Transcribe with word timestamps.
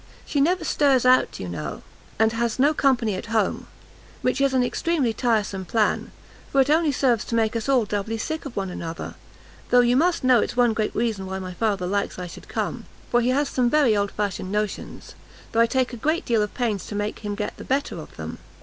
She 0.25 0.41
never 0.41 0.65
stirs 0.65 1.05
out, 1.05 1.39
you 1.39 1.47
know, 1.47 1.83
and 2.17 2.33
has 2.33 2.57
no 2.57 2.73
company 2.73 3.13
at 3.13 3.27
home, 3.27 3.67
which 4.23 4.41
is 4.41 4.51
an 4.51 4.63
extremely 4.63 5.13
tiresome 5.13 5.63
plan, 5.63 6.11
for 6.51 6.59
it 6.59 6.71
only 6.71 6.91
serves 6.91 7.23
to 7.25 7.35
make 7.35 7.55
us 7.55 7.69
all 7.69 7.85
doubly 7.85 8.17
sick 8.17 8.43
of 8.47 8.55
one 8.55 8.71
another; 8.71 9.13
though 9.69 9.81
you 9.81 9.95
must 9.95 10.23
know 10.23 10.39
it's 10.39 10.57
one 10.57 10.73
great 10.73 10.95
reason 10.95 11.27
why 11.27 11.37
my 11.37 11.53
father 11.53 11.85
likes 11.85 12.17
I 12.17 12.25
should 12.25 12.47
come; 12.47 12.85
for 13.11 13.21
he 13.21 13.29
has 13.29 13.47
some 13.47 13.69
very 13.69 13.95
old 13.95 14.09
fashioned 14.09 14.51
notions, 14.51 15.13
though 15.51 15.59
I 15.59 15.67
take 15.67 15.93
a 15.93 15.97
great 15.97 16.25
deal 16.25 16.41
of 16.41 16.55
pains 16.55 16.87
to 16.87 16.95
make 16.95 17.19
him 17.19 17.35
get 17.35 17.57
the 17.57 17.63
better 17.63 17.99
of 17.99 18.15
them. 18.17 18.39